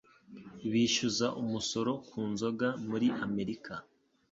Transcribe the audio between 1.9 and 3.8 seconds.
ku nzoga muri Amerika